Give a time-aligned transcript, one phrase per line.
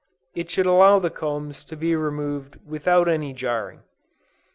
[0.33, 3.83] It should allow the combs to be removed without any jarring.